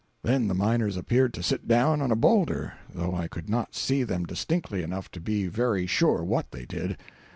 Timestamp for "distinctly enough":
4.25-5.11